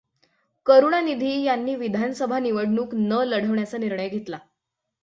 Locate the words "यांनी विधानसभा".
1.43-2.39